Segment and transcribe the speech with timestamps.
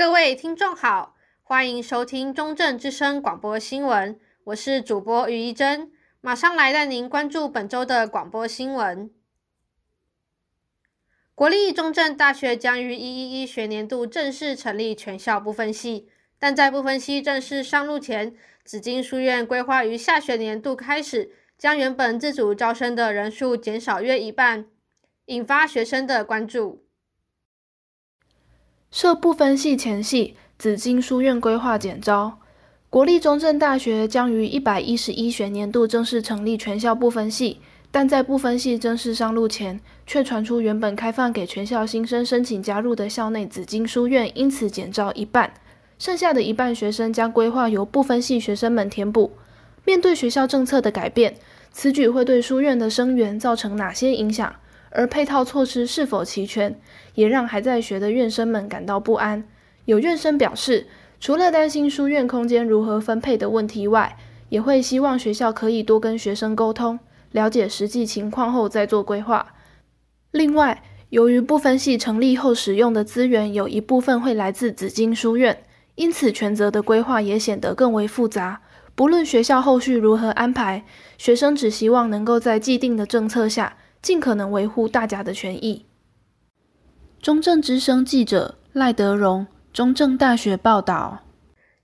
[0.00, 5.92] 各位听众好，欢迎收听中正之声广播新闻，我是主播于一珍，
[6.22, 9.10] 马上来带您关注本周的广播新闻。
[11.34, 16.08] 国立中正大学将于一一一学年度正式成立全校不分系，
[16.38, 24.64] 但在不分系正式上路前，紫金书院规划于下学年度开始，将原本自主招生的人数减少约一半，
[25.26, 26.86] 引发学生的关注。
[28.90, 32.38] 设不分系前系，紫金书院规划减招。
[32.88, 37.60] 国立中正大学将于一百一十一学年度正式成立全校不分系，
[37.92, 45.54] 但在不分系正式上路前，却传出原本开放给全校新生申请加入的校内紫金书院因此减招一半，
[45.96, 49.30] 剩下的一半学生将规划由不分系学生们填补。
[49.84, 51.36] 面对学校政策的改变，
[51.70, 54.52] 此举会对书院的生源造成哪些影响？
[54.90, 56.78] 而配套措施是否齐全，
[57.14, 59.44] 也让还在学的院生们感到不安。
[59.86, 60.86] 有院生表示，
[61.18, 64.16] 除了担心书院空间如何分配的问题外，
[64.48, 66.98] 也会希望学校可以多跟学生沟通，
[67.30, 69.54] 了解实际情况后再做规划。
[70.32, 75.62] 另外，由于部分系成立后使用的资源有一部分会来自紫金书院，
[75.94, 78.60] 因此权责的规划也显得更为复杂。
[78.94, 80.84] 不论学校后续如何安排，
[81.16, 85.86] 学生只希望能够在既定的政策下，尽可能维护大家的权益。
[87.20, 91.24] 中正之声记者赖德荣，中正大学报道。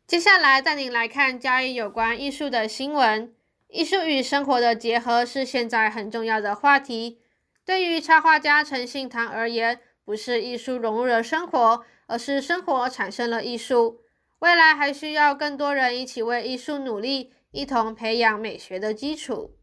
[0.06, 3.32] 接下来带您来看嘉义有关艺术的新闻。
[3.68, 7.18] 艺术与生活的结合是现在很重要的话题。
[7.64, 14.02] 对于插画家陈信堂而言，不是艺术融入了生活，而是生活产生了艺术。
[14.38, 19.56] 未来还需要更多人一起为艺术努力，一同培养美学的基础。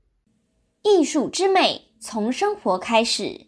[0.83, 1.92] 艺术之美。
[2.05, 3.47] 从生活开始。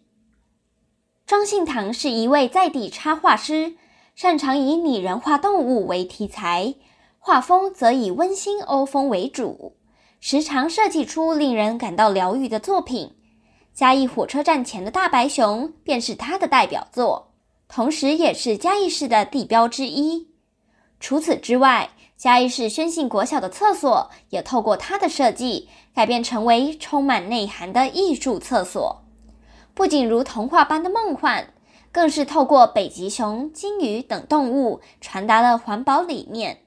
[1.26, 3.74] 庄信堂是一位在地插画师，
[4.14, 6.74] 擅长以拟人化动物为题材，
[7.18, 9.76] 画风则以温馨欧风为主，
[10.20, 13.16] 时常设计出令人感到疗愈的作品。
[13.74, 17.34] 嘉义火车站前的大白熊便是他的代表作，
[17.68, 20.30] 同时也是嘉义市的地标之一。
[20.98, 29.04] 除此之外，嘉义市宣信国小的厕所也透过他的设计，改变成为充满内涵的艺术厕所。
[29.74, 31.52] 不仅如童话般的梦幻，
[31.92, 36.62] 更是透过北极熊、鲸鱼等动物传达了环保理念。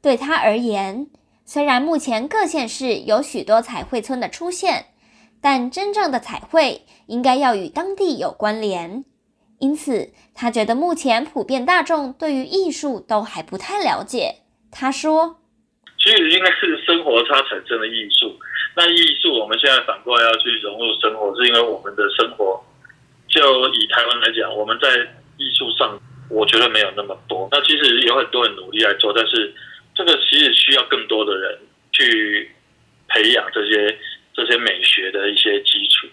[0.00, 1.08] 对他而言，
[1.44, 4.86] 虽然目前各县市有许多彩绘村的出现，
[5.42, 9.04] 但真正的彩绘应该要与当地有关联。
[9.60, 14.36] 因此，他觉得目前普遍大众对于艺术都还不太了解。
[14.72, 15.36] 他说
[16.00, 18.34] ：“其实应该是生活它产生的艺术。
[18.74, 22.58] 那艺术我们现在反过来要去融入生活，是因为我们的生活，
[23.28, 24.88] 就以台湾来讲，我们在
[25.36, 26.00] 艺术上，
[26.30, 27.46] 我觉得没有那么多。
[27.52, 29.52] 那其实有很多人努力来做，但是
[29.94, 31.58] 这个其实需要更多的人
[31.92, 32.50] 去
[33.08, 33.98] 培养这些
[34.32, 36.08] 这些美学的一些基础。”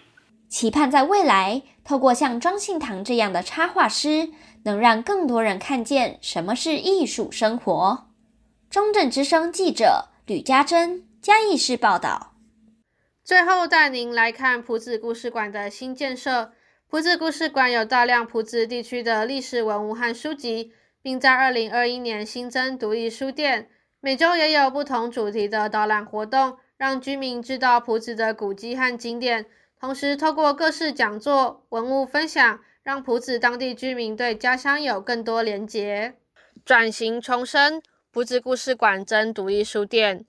[0.50, 4.34] 期盼在未来，透过像庄信堂这样的插画师，
[4.64, 8.09] 能让更多人看见什么是艺术生活。
[8.70, 12.34] 中正之声记者吕家珍嘉义市报道。
[13.24, 16.52] 最后带您来看埔子故事馆的新建设。
[16.90, 23.69] 埔子故事馆有大量埔子地区的历史文物和书籍，并在二零二一年新增独立书店，
[24.02, 29.46] 每周也有不同主题的导览活动，让居民知道埔子的古迹和景点。
[29.79, 36.15] 同时，透过各式讲座、文物分享，让埔子当地居民对家乡有更多连结。
[36.65, 37.79] 转型重生，
[38.11, 40.25] 埔子故事馆增独立书店。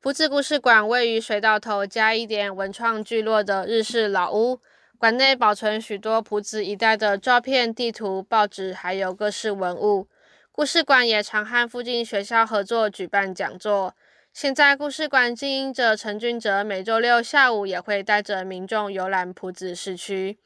[0.00, 4.60] 埔子故事馆位于水道头加一点文创聚落的日式老屋，
[4.98, 10.06] 馆内保存许多埔子一带的照片、地图、报纸，还有各式文物。
[10.52, 13.94] 故事馆也常和附近学校合作举办讲座。
[14.32, 20.38] 现在故事馆经营者陈俊哲每周六下午也会带着民众游览朴子市区。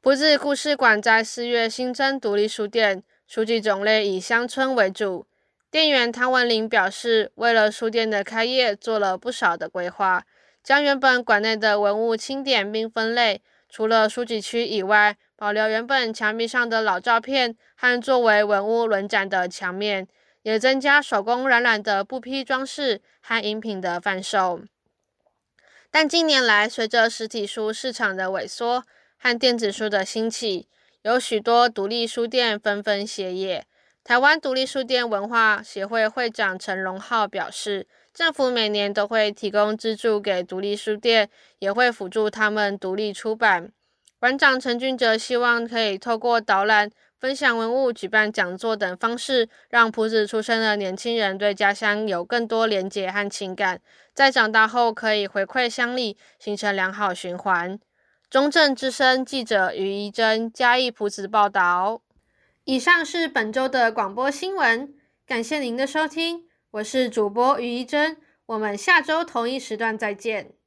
[0.00, 5.26] 朴子故事馆在四月新增独立书店，书籍种类以乡村为主。
[5.70, 10.24] 店员汤文玲表示，为了书店的开业，做了不少的规划，
[10.64, 20.08] 将原本馆内的文物清点并分类，除了书籍区以外，保留原本墙壁上的老照片和作为文物轮展的墙面。
[20.48, 24.62] 也增加手工染染的布匹装饰和饮品的贩售，
[25.90, 28.82] 但近年来随着实体书市场的萎缩
[29.18, 30.66] 和电子书的兴起，
[31.02, 33.66] 有许多独立书店纷纷歇业。
[34.02, 41.28] 台湾独立书店文化协会会长陈荣浩表示，政府每年都会提供资助给独立书店，
[41.58, 43.70] 也会辅助他们独立出版。
[44.18, 53.80] 馆长陈俊哲希望可以透过导览，分享文物、举办讲座等方式，让朴子出生的年轻人对家乡有更多连结和情感，
[54.14, 57.78] 在长大后可以回馈乡里，形成良好循环。
[58.30, 62.02] 中正之声记者于一真嘉义朴子报道。
[62.64, 64.94] 以上是本周的广播新闻，
[65.26, 70.57] 感谢您的收听，我是主播于一珍，我们下周同一时段再见。